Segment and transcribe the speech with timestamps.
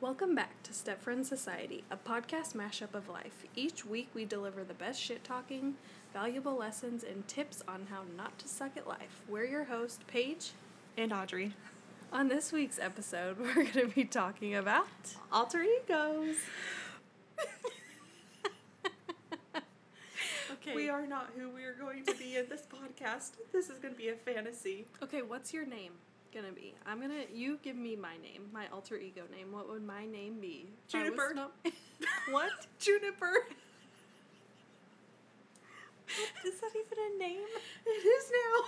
[0.00, 3.44] Welcome back to Step Stepfriend Society, a podcast mashup of life.
[3.54, 5.74] Each week we deliver the best shit talking,
[6.14, 9.20] valuable lessons, and tips on how not to suck at life.
[9.28, 10.52] We're your host, Paige.
[10.96, 11.52] And Audrey.
[12.14, 14.86] On this week's episode, we're going to be talking about
[15.30, 16.36] Alter egos.
[20.52, 20.74] Okay.
[20.74, 23.30] We are not who we are going to be in this podcast.
[23.50, 24.84] This is going to be a fantasy.
[25.02, 25.92] Okay, what's your name
[26.32, 26.74] gonna be?
[26.86, 29.52] I'm gonna you give me my name, my alter ego name.
[29.52, 30.66] What would my name be?
[30.88, 31.32] Juniper.
[31.34, 31.52] not-
[32.30, 32.50] what?
[32.78, 33.32] Juniper.
[36.44, 37.46] Is that even a name?
[37.86, 38.64] It is now.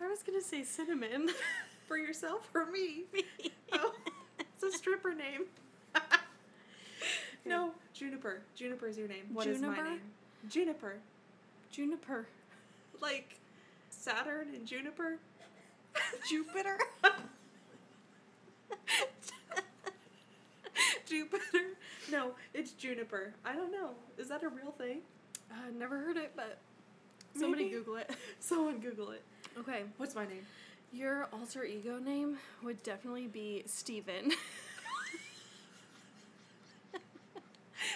[0.06, 1.28] I was gonna say cinnamon.
[1.86, 3.02] For yourself or me?
[3.72, 3.92] Oh,
[4.38, 5.46] it's a stripper name.
[7.44, 8.42] no, Juniper.
[8.54, 9.24] Juniper is your name.
[9.32, 9.82] What is Juniper?
[9.82, 10.00] my name?
[10.48, 10.98] Juniper.
[11.72, 12.28] Juniper.
[13.00, 13.40] Like
[13.90, 15.18] Saturn and Juniper.
[16.28, 16.78] Jupiter.
[21.06, 21.42] Jupiter.
[22.10, 23.34] No, it's Juniper.
[23.44, 23.90] I don't know.
[24.18, 24.98] Is that a real thing?
[25.50, 26.58] Uh, never heard it, but
[27.38, 27.76] somebody Maybe.
[27.76, 28.10] Google it.
[28.40, 29.22] Someone Google it.
[29.58, 30.46] Okay, What's my name?
[30.92, 34.32] your alter ego name would definitely be Steven.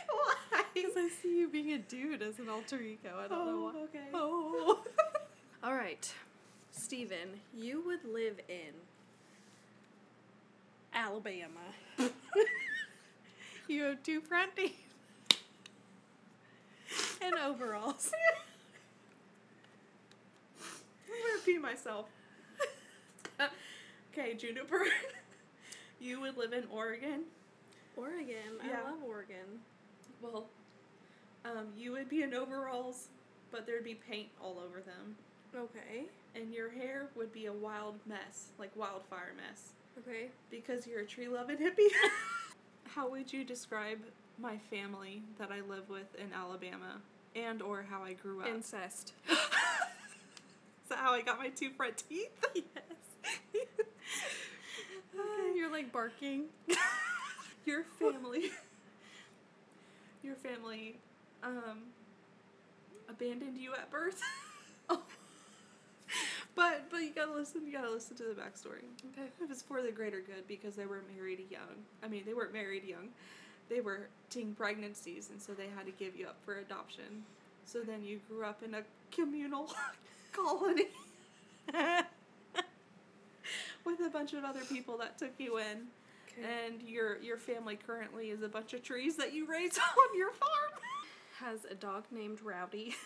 [0.08, 0.62] Why?
[0.74, 3.10] Because I see you being a dude as an alter ego.
[3.24, 3.80] I don't know why.
[3.84, 4.08] okay.
[4.12, 4.80] Oh.
[5.62, 6.12] All right,
[6.76, 8.74] Steven, you would live in
[10.92, 11.60] Alabama.
[13.68, 14.76] you have two front teeth
[17.22, 18.12] and overalls.
[20.60, 20.66] I'm
[21.08, 22.06] gonna pee myself.
[24.12, 24.84] okay, Juniper.
[26.00, 27.22] you would live in Oregon.
[27.96, 28.58] Oregon.
[28.64, 28.80] Yeah.
[28.84, 29.60] I love Oregon.
[30.20, 30.46] Well,
[31.44, 33.08] um, you would be in overalls,
[33.52, 35.16] but there'd be paint all over them.
[35.54, 36.06] Okay.
[36.34, 39.72] And your hair would be a wild mess, like wildfire mess.
[39.98, 40.28] Okay.
[40.50, 41.90] Because you're a tree loving hippie.
[42.94, 43.98] how would you describe
[44.38, 47.00] my family that I live with in Alabama?
[47.36, 48.48] And or how I grew up?
[48.48, 49.12] Incest.
[49.28, 49.36] Is
[50.88, 52.30] that how I got my two front teeth?
[52.54, 53.64] yes.
[55.54, 56.46] You're like barking.
[57.64, 58.50] your family
[60.24, 60.96] your family
[61.42, 61.82] um
[63.08, 64.20] abandoned you at birth.
[66.56, 69.28] But but you gotta listen you gotta listen to the backstory Okay.
[69.40, 72.52] it was for the greater good because they were married young i mean they weren't
[72.52, 73.08] married young
[73.68, 77.24] they were teen pregnancies and so they had to give you up for adoption
[77.64, 79.72] so then you grew up in a communal
[80.32, 80.84] colony
[83.84, 85.88] with a bunch of other people that took you in
[86.36, 86.48] Okay.
[86.66, 90.32] and your your family currently is a bunch of trees that you raise on your
[90.32, 90.72] farm.
[91.38, 92.96] Has a dog named Rowdy.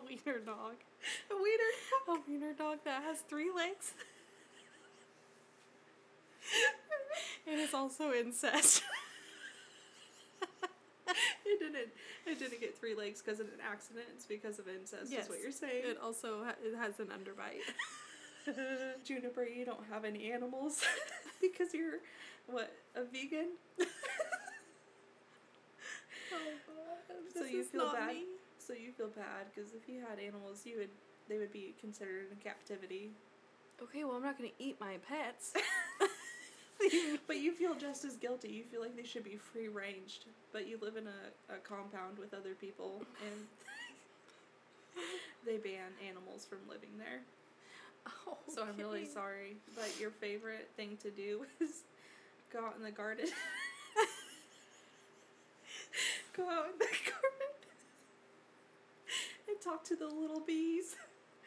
[0.00, 0.74] A wiener dog.
[1.30, 1.72] A wiener.
[2.08, 3.92] A wiener dog that has three legs.
[7.46, 8.82] and is also incest.
[11.46, 11.88] It didn't.
[12.26, 14.04] It didn't get three legs because of an accident.
[14.14, 15.12] It's because of incest.
[15.12, 15.82] Is what you're saying.
[15.84, 17.64] It also ha- it has an underbite.
[19.04, 20.82] Juniper, you don't have any animals
[21.40, 22.00] because you're
[22.46, 23.48] what a vegan.
[23.80, 23.86] Oh
[26.66, 28.14] God, so This you is feel not bad.
[28.14, 28.24] me.
[28.68, 30.90] So you feel bad because if you had animals, you would
[31.26, 33.10] they would be considered in captivity.
[33.82, 35.54] Okay, well I'm not gonna eat my pets.
[37.26, 38.48] But you feel just as guilty.
[38.48, 42.18] You feel like they should be free ranged, but you live in a, a compound
[42.18, 43.46] with other people and
[45.46, 47.20] they ban animals from living there.
[48.26, 49.56] Oh, so I'm really sorry.
[49.74, 51.82] But your favorite thing to do is
[52.52, 53.26] go out in the garden.
[56.36, 57.37] go out in the garden
[59.58, 60.96] and talk to the little bees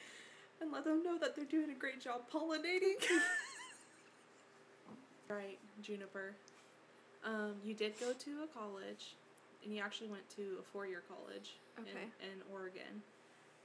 [0.62, 3.00] and let them know that they're doing a great job pollinating.
[5.30, 6.34] right, Juniper.
[7.24, 9.16] Um, you did go to a college,
[9.64, 11.90] and you actually went to a four-year college Okay.
[12.22, 13.02] in, in Oregon.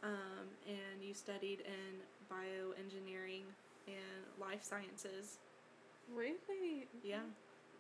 [0.02, 3.42] Um, and you studied in bioengineering
[3.88, 5.38] and life sciences.
[6.14, 6.86] Really?
[7.02, 7.20] Yeah.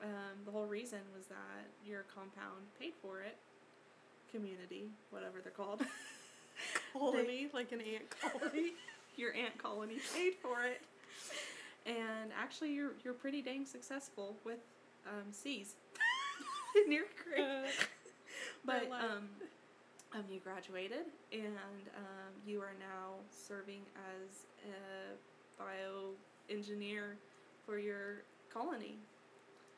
[0.02, 3.36] Um, the whole reason was that your compound paid for it.
[4.32, 5.84] Community, whatever they're called.
[6.98, 8.72] Colony, like an ant colony.
[9.16, 10.80] your ant colony paid for it.
[11.86, 14.58] And actually, you're you're pretty dang successful with
[15.06, 15.74] um, C's
[16.86, 17.70] in your grade.
[18.64, 19.28] but um,
[20.14, 27.14] um, you graduated, and um, you are now serving as a bioengineer
[27.64, 28.22] for your
[28.52, 28.98] colony.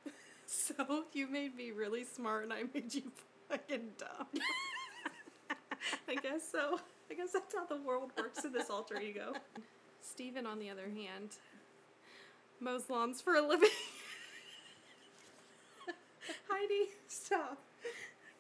[0.50, 3.03] So you made me really smart and I made you
[3.50, 4.43] fucking dumb.
[6.09, 6.81] I guess so.
[7.10, 9.32] I guess that's how the world works in this alter ego.
[10.00, 11.37] Steven, on the other hand,
[12.60, 13.70] mows lawns for a living.
[16.49, 17.58] Heidi, stop.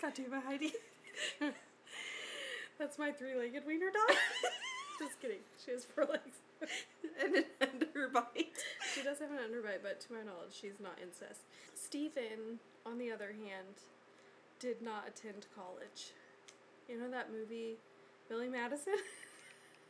[0.00, 0.72] God damn it, Heidi.
[2.78, 4.16] That's my three-legged wiener dog.
[4.98, 5.38] Just kidding.
[5.64, 6.38] She has four legs.
[7.22, 8.62] and an underbite.
[8.94, 11.40] She does have an underbite, but to my knowledge, she's not incest.
[11.74, 13.82] Stephen, on the other hand,
[14.60, 16.12] did not attend college.
[16.88, 17.76] You know that movie,
[18.28, 18.94] Billy Madison?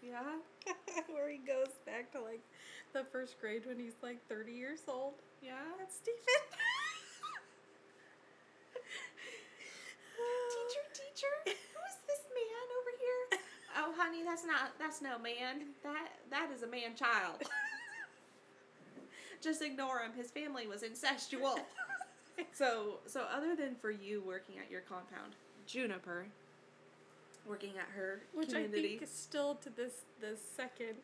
[0.00, 0.22] Yeah.
[1.12, 2.40] Where he goes back to like
[2.92, 5.14] the first grade when he's like 30 years old.
[5.42, 5.58] Yeah.
[5.78, 6.22] That's Stephen.
[10.54, 13.40] teacher, teacher, who's this man over here?
[13.76, 15.74] Oh, honey, that's not that's no man.
[15.82, 17.42] That that is a man child.
[19.42, 20.12] Just ignore him.
[20.16, 21.58] His family was incestual.
[22.52, 25.34] so so other than for you working at your compound,
[25.66, 26.26] Juniper
[27.48, 28.78] working at her Which community.
[28.78, 30.96] I think is still to this this second,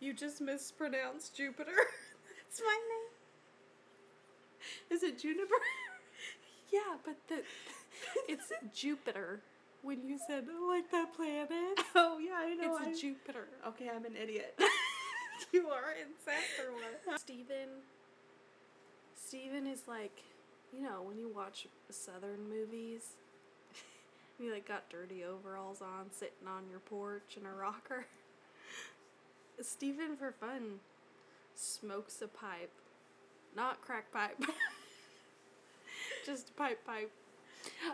[0.00, 1.72] you just mispronounced Jupiter.
[2.48, 3.10] That's my name.
[4.96, 5.54] is it Juniper?
[6.70, 7.36] Yeah, but the
[8.28, 9.40] it's Jupiter.
[9.80, 11.48] When you said like that planet,
[11.94, 12.76] oh yeah, I know.
[12.76, 13.48] it's I- Jupiter.
[13.68, 14.58] okay, I'm an idiot.
[15.52, 17.18] you are incest or what?
[17.20, 17.68] Steven.
[19.14, 20.20] Steven is like,
[20.74, 23.14] you know, when you watch Southern movies,
[24.38, 28.06] you like got dirty overalls on, sitting on your porch in a rocker.
[29.60, 30.80] Stephen, for fun,
[31.54, 32.72] smokes a pipe.
[33.56, 34.40] Not crack pipe.
[36.26, 37.10] Just pipe pipe.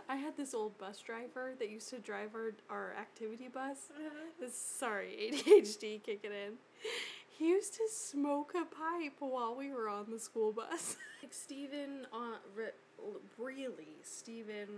[0.08, 3.78] I had this old bus driver that used to drive our, our activity bus.
[3.92, 4.40] Mm-hmm.
[4.40, 6.54] This sorry, ADHD kicking in.
[7.38, 10.96] He used to smoke a pipe while we were on the school bus.
[11.22, 14.68] like Stephen, on uh, re- really Steven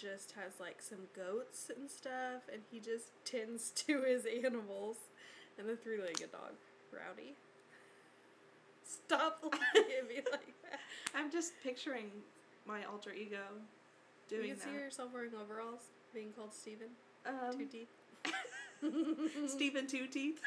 [0.00, 4.96] just has like some goats and stuff and he just tends to his animals
[5.58, 6.52] and the three-legged dog,
[6.92, 7.34] Rowdy.
[8.84, 9.60] Stop looking
[9.98, 10.80] at me like that.
[11.14, 12.10] I'm just picturing
[12.66, 13.42] my alter ego
[14.28, 14.80] doing you can see that.
[14.80, 15.80] yourself wearing overalls,
[16.14, 16.88] being called Steven.
[17.26, 17.88] Um, Two teeth.
[19.50, 20.40] Stephen Two Teeth.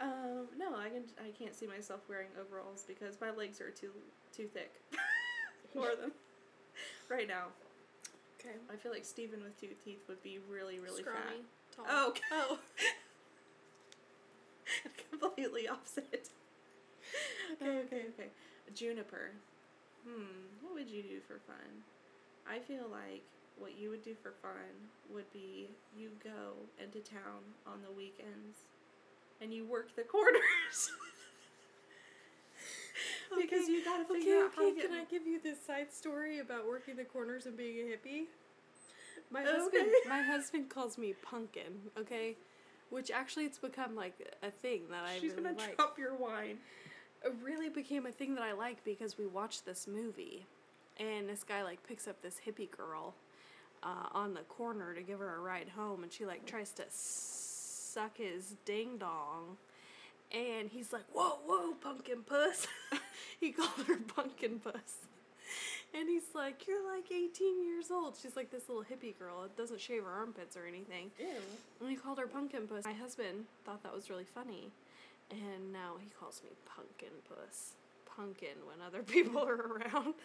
[0.00, 1.04] um, no, I can.
[1.24, 3.90] I can't see myself wearing overalls because my legs are too
[4.34, 4.72] too thick
[5.72, 6.12] for them
[7.08, 7.46] right now.
[8.40, 8.54] Okay.
[8.72, 11.42] I feel like Stephen with two teeth would be really really Scrawny,
[11.74, 11.84] tall.
[11.84, 11.94] fat.
[11.94, 12.20] Oh, okay.
[12.32, 12.58] Oh.
[15.10, 16.28] completely opposite.
[17.60, 18.28] okay, okay, okay.
[18.74, 19.30] Juniper.
[20.06, 21.82] Hmm, what would you do for fun?
[22.48, 23.22] I feel like
[23.58, 26.52] what you would do for fun would be you go
[26.82, 28.58] into town on the weekends
[29.40, 30.90] and you work the corners.
[33.40, 35.40] Because Okay, you gotta Okay, figure out how okay, to get can I give you
[35.40, 38.24] this side story about working the corners and being a hippie?
[39.30, 42.36] My husband my husband calls me pumpkin, okay?
[42.90, 45.76] Which actually it's become like a thing that I She's really gonna like.
[45.76, 46.58] drop your wine.
[47.24, 50.46] It really became a thing that I like because we watched this movie
[50.98, 53.14] and this guy like picks up this hippie girl
[53.82, 56.84] uh, on the corner to give her a ride home and she like tries to
[56.90, 59.56] suck his ding dong
[60.32, 62.66] and he's like whoa whoa pumpkin puss.
[63.38, 65.04] He called her pumpkin puss.
[65.94, 68.16] And he's like you're like 18 years old.
[68.20, 69.44] She's like this little hippie girl.
[69.44, 71.10] It doesn't shave her armpits or anything.
[71.18, 71.26] Ew.
[71.80, 72.84] and he called her pumpkin puss.
[72.84, 74.70] My husband thought that was really funny.
[75.30, 77.72] And now he calls me pumpkin puss.
[78.16, 80.14] Pumpkin when other people are around.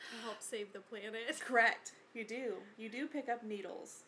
[0.00, 1.38] I help save the planet.
[1.40, 1.92] Correct.
[2.14, 2.54] You do.
[2.78, 4.04] You do pick up needles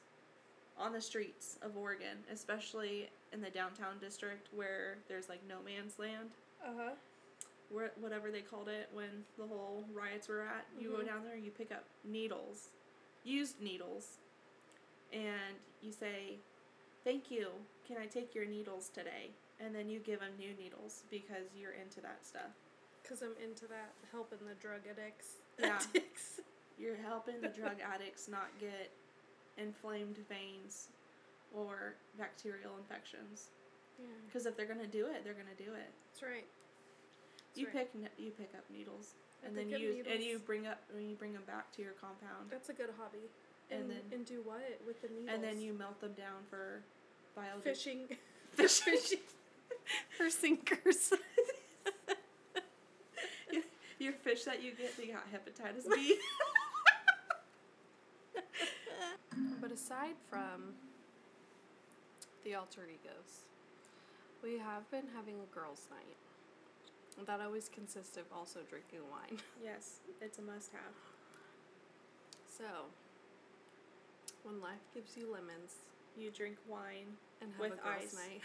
[0.83, 5.99] on the streets of Oregon, especially in the downtown district where there's like no man's
[5.99, 6.31] land,
[6.67, 6.91] uh-huh
[7.71, 9.09] where whatever they called it when
[9.39, 10.67] the whole riots were at.
[10.79, 11.07] You go Mhm.
[11.07, 12.69] down there, you pick up needles,
[13.25, 14.19] used needles,
[15.11, 16.39] and you say,
[17.03, 17.49] "Thank you.
[17.87, 21.73] Can I take your needles today?" And then you give them new needles because you're
[21.73, 22.51] into that stuff.
[23.03, 25.79] because i'm into that helping the drug addicts Yeah.
[25.95, 26.41] addicts.
[26.79, 28.91] You're helping the drug addicts not get
[29.59, 30.89] inflamed veins
[31.55, 33.51] or bacterial infections.
[33.99, 35.91] yeah Because if they're gonna do it, they're gonna do it.
[36.11, 37.93] that's right That's you right.
[37.93, 41.17] pick you pick up needles, I and then you and you bring up when you
[41.17, 43.29] bring them back to your compound, that's a good hobby
[43.71, 46.45] And and, then- and do what with the needles and then you melt them down
[46.51, 46.83] for
[47.37, 48.09] bio fishing
[48.53, 49.19] fishing.
[50.17, 51.13] for sinkers
[53.99, 56.17] Your fish that you get, they got hepatitis B.
[59.61, 60.75] But aside from
[62.45, 63.45] the alter egos,
[64.43, 66.17] we have been having a girls' night.
[67.27, 69.39] That always consists of also drinking wine.
[69.63, 70.95] yes, it's a must-have.
[72.49, 72.65] So,
[74.43, 75.75] when life gives you lemons
[76.17, 78.15] You drink wine and have With a girls' ice.
[78.15, 78.43] night,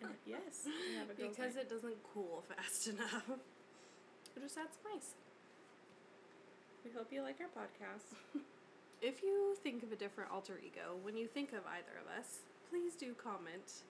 [0.26, 1.64] yes, we have a girls' because night.
[1.64, 3.28] it doesn't cool fast enough.
[4.36, 5.14] It just adds spice.
[6.84, 8.40] We hope you like our podcast.
[9.02, 12.38] If you think of a different alter ego when you think of either of us,
[12.70, 13.82] please do comment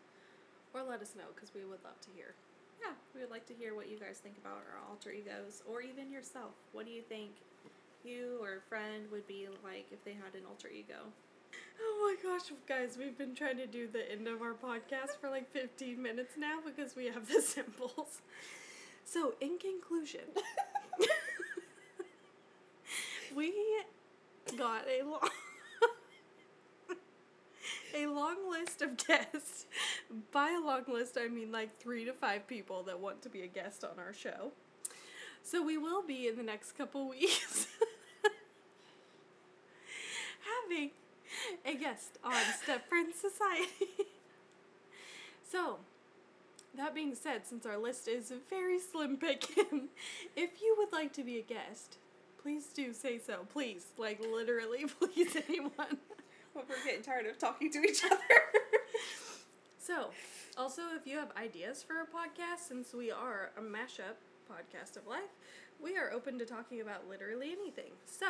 [0.74, 2.34] or let us know because we would love to hear.
[2.82, 5.80] Yeah, we would like to hear what you guys think about our alter egos, or
[5.80, 6.52] even yourself.
[6.72, 7.30] What do you think
[8.04, 11.08] you or a friend would be like if they had an alter ego?
[11.80, 15.30] Oh my gosh, guys, we've been trying to do the end of our podcast for
[15.30, 18.20] like 15 minutes now because we have the symbols.
[19.04, 20.22] So, in conclusion,
[23.36, 23.52] we
[24.54, 25.28] got a long
[27.94, 29.66] a long list of guests.
[30.32, 33.42] By a long list, I mean like 3 to 5 people that want to be
[33.42, 34.52] a guest on our show.
[35.42, 37.66] So, we will be in the next couple weeks
[40.64, 40.90] having
[41.64, 44.06] a guest on Step Friends Society.
[45.50, 45.78] so,
[46.76, 49.88] that being said, since our list is a very slim picking,
[50.36, 51.98] if you would like to be a guest,
[52.44, 53.46] please do say so.
[53.52, 55.98] Please, like literally, please, anyone.
[56.54, 58.18] Well, we're getting tired of talking to each other.
[59.78, 60.06] So,
[60.56, 64.16] also, if you have ideas for a podcast, since we are a mashup
[64.50, 65.28] podcast of life,
[65.78, 67.90] we are open to talking about literally anything.
[68.06, 68.28] So,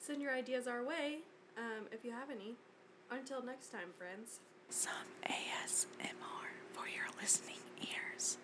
[0.00, 1.18] send your ideas our way
[1.56, 2.56] um, if you have any.
[3.12, 4.40] Until next time, friends.
[4.70, 4.90] Some
[5.24, 8.38] ASMR for your listening ears.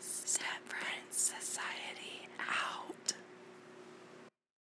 [0.00, 3.13] Step Friends Society out.